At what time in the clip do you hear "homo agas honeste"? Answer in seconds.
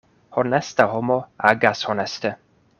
0.95-2.37